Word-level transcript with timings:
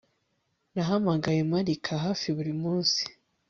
Nahamagaye 0.73 1.39
Marika 1.51 1.93
hafi 2.05 2.27
buri 2.35 2.53
munsi 2.61 3.01